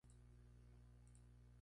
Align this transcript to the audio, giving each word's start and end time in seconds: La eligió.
La 0.07 0.09
eligió. 0.09 1.47